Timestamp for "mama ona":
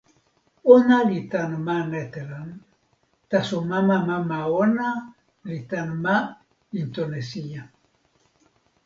4.09-4.89